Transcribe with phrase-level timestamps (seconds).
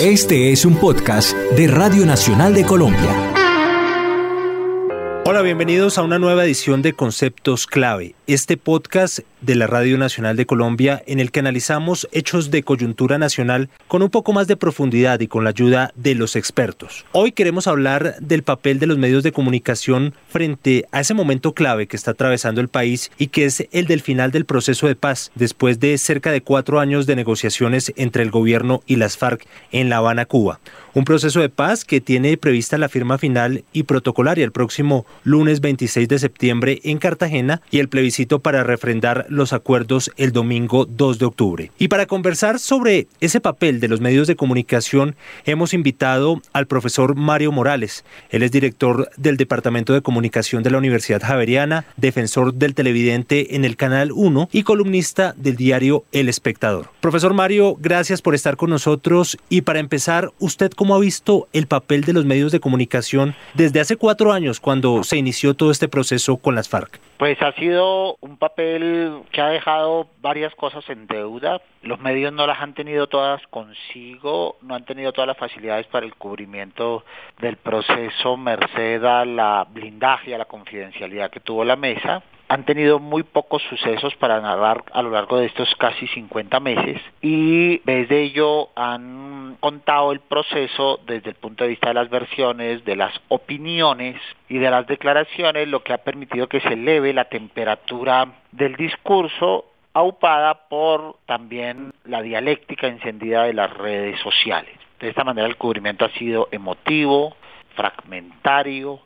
[0.00, 3.32] Este es un podcast de Radio Nacional de Colombia.
[5.24, 10.36] Hola, bienvenidos a una nueva edición de Conceptos Clave, este podcast de la Radio Nacional
[10.36, 14.56] de Colombia en el que analizamos hechos de coyuntura nacional con un poco más de
[14.56, 17.06] profundidad y con la ayuda de los expertos.
[17.12, 21.86] Hoy queremos hablar del papel de los medios de comunicación frente a ese momento clave
[21.86, 25.30] que está atravesando el país y que es el del final del proceso de paz
[25.36, 29.88] después de cerca de cuatro años de negociaciones entre el gobierno y las FARC en
[29.88, 30.58] La Habana, Cuba.
[30.92, 35.60] Un proceso de paz que tiene prevista la firma final y protocolaria el próximo lunes
[35.60, 41.18] 26 de septiembre en Cartagena y el plebiscito para refrendar los acuerdos el domingo 2
[41.18, 41.70] de octubre.
[41.78, 47.14] Y para conversar sobre ese papel de los medios de comunicación, hemos invitado al profesor
[47.14, 48.04] Mario Morales.
[48.30, 53.64] Él es director del Departamento de Comunicación de la Universidad Javeriana, defensor del televidente en
[53.64, 56.88] el Canal 1 y columnista del diario El Espectador.
[57.00, 61.66] Profesor Mario, gracias por estar con nosotros y para empezar, ¿usted cómo ha visto el
[61.66, 65.88] papel de los medios de comunicación desde hace cuatro años cuando se inició todo este
[65.88, 67.00] proceso con las FARC?
[67.18, 71.60] Pues ha sido un papel que ha dejado varias cosas en deuda.
[71.82, 76.06] Los medios no las han tenido todas consigo, no han tenido todas las facilidades para
[76.06, 77.04] el cubrimiento
[77.38, 82.98] del proceso merced a la blindaje a la confidencialidad que tuvo la mesa han tenido
[82.98, 88.22] muy pocos sucesos para narrar a lo largo de estos casi 50 meses y desde
[88.22, 93.12] ello han contado el proceso desde el punto de vista de las versiones, de las
[93.28, 98.76] opiniones y de las declaraciones, lo que ha permitido que se eleve la temperatura del
[98.76, 104.74] discurso aupada por también la dialéctica encendida de las redes sociales.
[105.00, 107.34] De esta manera el cubrimiento ha sido emotivo,
[107.74, 109.00] fragmentario,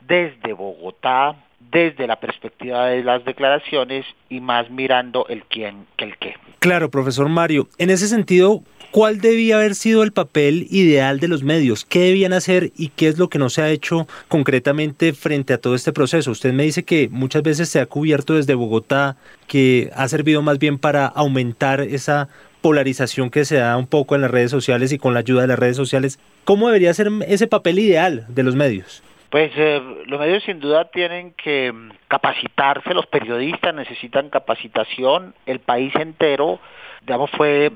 [0.00, 1.34] desde Bogotá,
[1.72, 6.34] desde la perspectiva de las declaraciones y más mirando el quién que el qué.
[6.58, 7.68] Claro, profesor Mario.
[7.78, 11.84] En ese sentido, ¿cuál debía haber sido el papel ideal de los medios?
[11.84, 15.58] ¿Qué debían hacer y qué es lo que no se ha hecho concretamente frente a
[15.58, 16.30] todo este proceso?
[16.30, 19.16] Usted me dice que muchas veces se ha cubierto desde Bogotá,
[19.46, 22.28] que ha servido más bien para aumentar esa
[22.62, 25.48] polarización que se da un poco en las redes sociales y con la ayuda de
[25.48, 26.18] las redes sociales.
[26.44, 29.02] ¿Cómo debería ser ese papel ideal de los medios?
[29.36, 35.58] Pues eh, los medios sin duda tienen que mm, capacitarse, los periodistas necesitan capacitación, el
[35.60, 36.58] país entero,
[37.02, 37.70] digamos, fue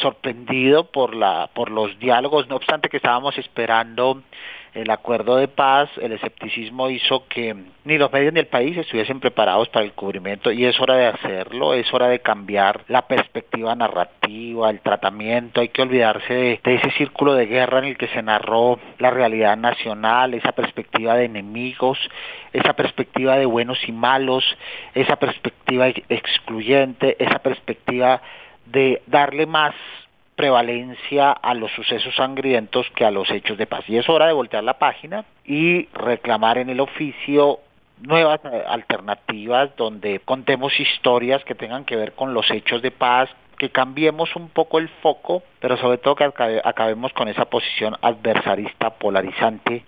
[0.00, 4.22] sorprendido por la por los diálogos, no obstante que estábamos esperando
[4.74, 7.54] el acuerdo de paz, el escepticismo hizo que
[7.84, 11.06] ni los medios ni el país estuviesen preparados para el cubrimiento y es hora de
[11.06, 16.74] hacerlo, es hora de cambiar la perspectiva narrativa, el tratamiento, hay que olvidarse de, de
[16.74, 21.26] ese círculo de guerra en el que se narró la realidad nacional, esa perspectiva de
[21.26, 21.98] enemigos,
[22.52, 24.44] esa perspectiva de buenos y malos,
[24.94, 28.20] esa perspectiva excluyente, esa perspectiva
[28.66, 29.74] de darle más
[30.36, 33.84] prevalencia a los sucesos sangrientos que a los hechos de paz.
[33.88, 37.60] Y es hora de voltear la página y reclamar en el oficio
[38.00, 43.70] nuevas alternativas donde contemos historias que tengan que ver con los hechos de paz, que
[43.70, 46.24] cambiemos un poco el foco, pero sobre todo que
[46.64, 49.84] acabemos con esa posición adversarista polarizante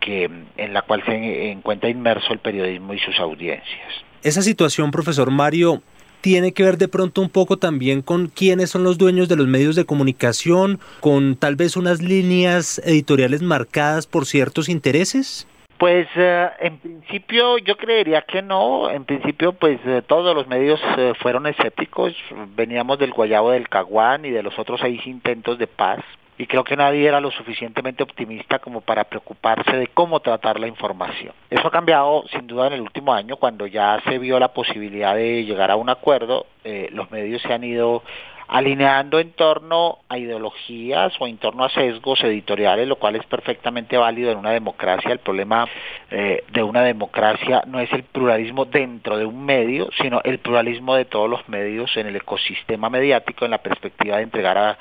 [0.00, 3.92] que en la cual se encuentra inmerso el periodismo y sus audiencias.
[4.22, 5.82] Esa situación, profesor Mario,
[6.20, 9.46] tiene que ver de pronto un poco también con quiénes son los dueños de los
[9.46, 15.46] medios de comunicación, con tal vez unas líneas editoriales marcadas por ciertos intereses?
[15.80, 20.78] Pues eh, en principio yo creería que no, en principio pues eh, todos los medios
[20.98, 22.12] eh, fueron escépticos,
[22.54, 26.00] veníamos del Guayabo del Caguán y de los otros seis intentos de paz,
[26.40, 30.68] y creo que nadie era lo suficientemente optimista como para preocuparse de cómo tratar la
[30.68, 31.34] información.
[31.50, 35.14] Eso ha cambiado sin duda en el último año, cuando ya se vio la posibilidad
[35.14, 38.02] de llegar a un acuerdo, eh, los medios se han ido
[38.50, 43.96] alineando en torno a ideologías o en torno a sesgos editoriales, lo cual es perfectamente
[43.96, 45.12] válido en una democracia.
[45.12, 45.68] El problema
[46.10, 50.96] eh, de una democracia no es el pluralismo dentro de un medio, sino el pluralismo
[50.96, 54.76] de todos los medios en el ecosistema mediático en la perspectiva de entregar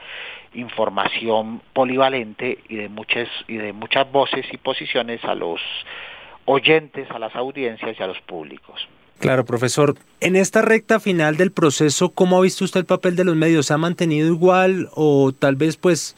[0.56, 5.62] información polivalente y de muchas y de muchas voces y posiciones a los
[6.46, 8.88] oyentes, a las audiencias y a los públicos.
[9.20, 9.96] Claro, profesor.
[10.22, 13.66] En esta recta final del proceso, ¿cómo ha visto usted el papel de los medios?
[13.66, 16.16] ¿Se ha mantenido igual o tal vez pues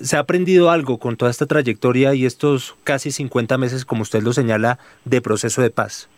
[0.00, 4.22] se ha aprendido algo con toda esta trayectoria y estos casi 50 meses, como usted
[4.22, 6.08] lo señala, de proceso de paz?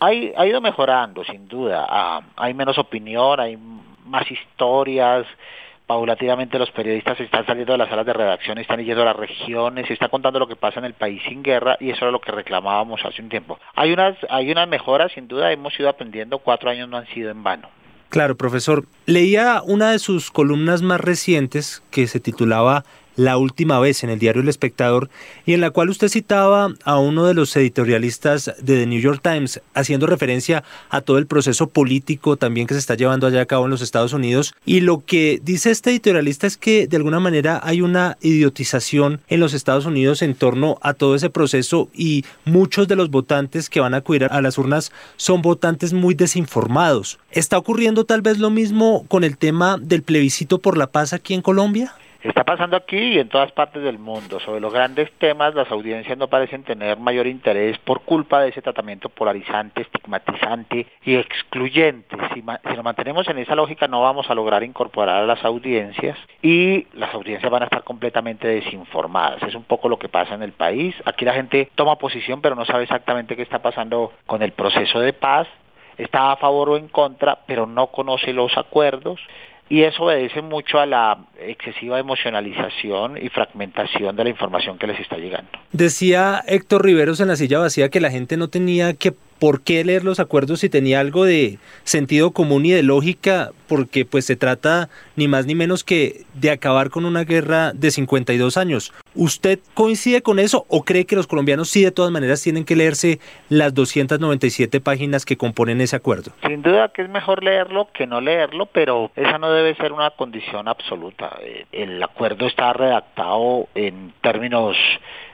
[0.00, 1.86] Hay, ha ido mejorando, sin duda.
[1.88, 3.58] Ah, hay menos opinión, hay
[4.04, 5.26] más historias,
[5.88, 9.86] paulatinamente los periodistas están saliendo de las salas de redacción, están yendo a las regiones,
[9.86, 12.20] se está contando lo que pasa en el país sin guerra y eso era lo
[12.20, 13.58] que reclamábamos hace un tiempo.
[13.74, 17.30] Hay unas, hay unas mejoras, sin duda hemos ido aprendiendo, cuatro años no han sido
[17.30, 17.70] en vano.
[18.10, 18.84] Claro, profesor.
[19.06, 22.84] Leía una de sus columnas más recientes que se titulaba
[23.18, 25.10] La última vez en el diario El Espectador
[25.44, 29.22] y en la cual usted citaba a uno de los editorialistas de The New York
[29.24, 33.46] Times haciendo referencia a todo el proceso político también que se está llevando allá a
[33.46, 37.18] cabo en los Estados Unidos y lo que dice este editorialista es que de alguna
[37.18, 42.24] manera hay una idiotización en los Estados Unidos en torno a todo ese proceso y
[42.44, 47.18] muchos de los votantes que van a acudir a las urnas son votantes muy desinformados.
[47.32, 51.34] ¿Está ocurriendo tal vez lo mismo con el tema del plebiscito por la paz aquí
[51.34, 51.96] en Colombia?
[52.28, 54.38] Está pasando aquí y en todas partes del mundo.
[54.38, 58.60] Sobre los grandes temas, las audiencias no parecen tener mayor interés por culpa de ese
[58.60, 62.16] tratamiento polarizante, estigmatizante y excluyente.
[62.34, 66.18] Si, si nos mantenemos en esa lógica, no vamos a lograr incorporar a las audiencias
[66.42, 69.42] y las audiencias van a estar completamente desinformadas.
[69.44, 70.94] Es un poco lo que pasa en el país.
[71.06, 75.00] Aquí la gente toma posición, pero no sabe exactamente qué está pasando con el proceso
[75.00, 75.48] de paz
[75.96, 79.18] está a favor o en contra, pero no conoce los acuerdos
[79.68, 85.00] y eso obedece mucho a la excesiva emocionalización y fragmentación de la información que les
[85.00, 85.50] está llegando.
[85.72, 89.84] Decía Héctor Riveros en la silla vacía que la gente no tenía que por qué
[89.84, 94.36] leer los acuerdos si tenía algo de sentido común y de lógica, porque pues se
[94.36, 98.92] trata ni más ni menos que de acabar con una guerra de 52 años.
[99.14, 102.76] ¿Usted coincide con eso o cree que los colombianos sí de todas maneras tienen que
[102.76, 103.18] leerse
[103.48, 106.32] las 297 páginas que componen ese acuerdo?
[106.46, 110.10] Sin duda que es mejor leerlo que no leerlo, pero esa no debe ser una
[110.10, 111.36] condición absoluta.
[111.42, 114.76] Eh, el acuerdo está redactado en términos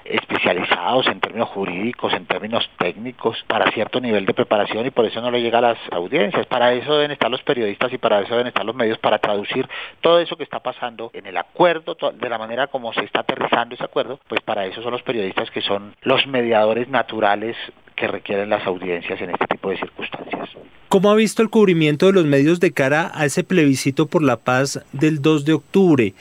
[0.05, 5.21] especializados en términos jurídicos, en términos técnicos, para cierto nivel de preparación y por eso
[5.21, 6.47] no le llega a las audiencias.
[6.47, 9.69] Para eso deben estar los periodistas y para eso deben estar los medios para traducir
[10.01, 13.75] todo eso que está pasando en el acuerdo, de la manera como se está aterrizando
[13.75, 17.57] ese acuerdo, pues para eso son los periodistas que son los mediadores naturales
[17.97, 20.51] que requieren las audiencias en este tipo de circunstancias.
[20.89, 24.37] ¿Cómo ha visto el cubrimiento de los medios de cara a ese plebiscito por la
[24.37, 26.15] paz del 2 de octubre?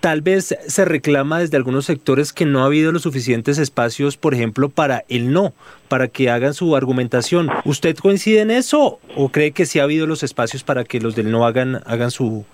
[0.00, 4.34] Tal vez se reclama desde algunos sectores que no ha habido los suficientes espacios, por
[4.34, 5.52] ejemplo, para el no,
[5.88, 7.48] para que hagan su argumentación.
[7.64, 11.16] ¿Usted coincide en eso o cree que sí ha habido los espacios para que los
[11.16, 12.44] del no hagan, hagan su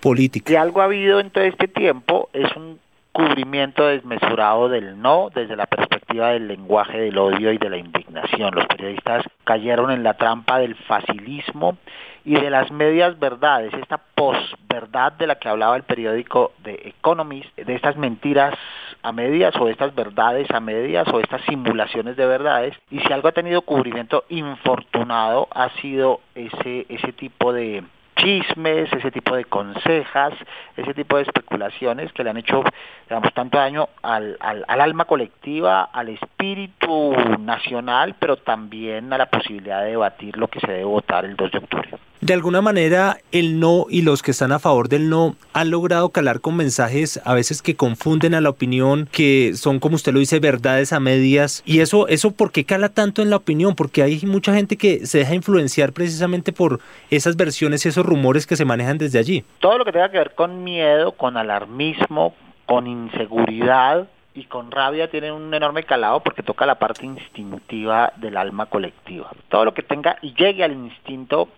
[0.00, 0.48] política?
[0.48, 2.78] Si algo ha habido en todo este tiempo es un
[3.12, 8.54] cubrimiento desmesurado del no desde la perspectiva del lenguaje del odio y de la indignación.
[8.54, 11.76] Los periodistas cayeron en la trampa del facilismo
[12.24, 17.54] y de las medias verdades, esta posverdad de la que hablaba el periódico de Economist,
[17.56, 18.54] de estas mentiras
[19.02, 22.74] a medias o estas verdades a medias o estas simulaciones de verdades.
[22.90, 27.82] Y si algo ha tenido cubrimiento infortunado ha sido ese, ese tipo de
[28.22, 30.32] chismes, ese tipo de consejas,
[30.76, 32.62] ese tipo de especulaciones que le han hecho,
[33.08, 39.26] digamos, tanto daño al, al, al, alma colectiva, al espíritu nacional, pero también a la
[39.26, 41.98] posibilidad de debatir lo que se debe votar el 2 de octubre.
[42.22, 46.10] De alguna manera, el no y los que están a favor del no han logrado
[46.10, 50.20] calar con mensajes a veces que confunden a la opinión, que son, como usted lo
[50.20, 51.64] dice, verdades a medias.
[51.66, 53.74] Y eso, eso ¿por qué cala tanto en la opinión?
[53.74, 56.78] Porque hay mucha gente que se deja influenciar precisamente por
[57.10, 59.44] esas versiones y esos rumores que se manejan desde allí.
[59.58, 62.36] Todo lo que tenga que ver con miedo, con alarmismo,
[62.66, 68.36] con inseguridad, y con rabia tiene un enorme calado porque toca la parte instintiva del
[68.36, 69.30] alma colectiva.
[69.50, 71.48] Todo lo que tenga y llegue al instinto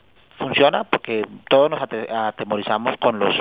[0.44, 3.34] funciona porque todos nos atemorizamos con los,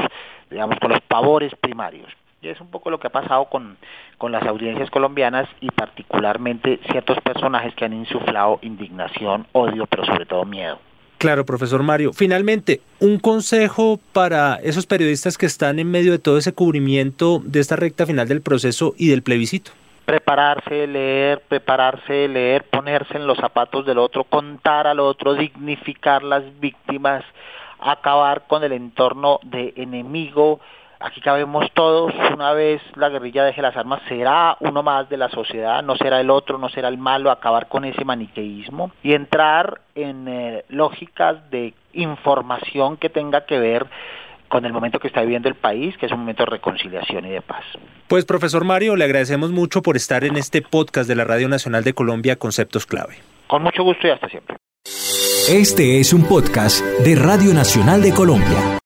[0.49, 2.07] digamos, con los pavores primarios.
[2.41, 3.77] Y es un poco lo que ha pasado con,
[4.17, 10.25] con las audiencias colombianas y particularmente ciertos personajes que han insuflado indignación, odio, pero sobre
[10.25, 10.79] todo miedo.
[11.17, 12.11] Claro, profesor Mario.
[12.11, 17.61] Finalmente, un consejo para esos periodistas que están en medio de todo ese cubrimiento de
[17.61, 19.71] esta recta final del proceso y del plebiscito
[20.05, 26.43] prepararse, leer, prepararse, leer, ponerse en los zapatos del otro, contar al otro, dignificar las
[26.59, 27.23] víctimas,
[27.79, 30.59] acabar con el entorno de enemigo.
[30.99, 35.29] Aquí cabemos todos, una vez la guerrilla deje las armas, será uno más de la
[35.29, 39.81] sociedad, no será el otro, no será el malo, acabar con ese maniqueísmo y entrar
[39.95, 43.85] en eh, lógicas de información que tenga que ver
[44.53, 47.31] con el momento que está viviendo el país, que es un momento de reconciliación y
[47.31, 47.65] de paz.
[48.07, 51.83] Pues profesor Mario, le agradecemos mucho por estar en este podcast de la Radio Nacional
[51.83, 53.15] de Colombia, Conceptos Clave.
[53.47, 54.57] Con mucho gusto y hasta siempre.
[55.49, 58.82] Este es un podcast de Radio Nacional de Colombia.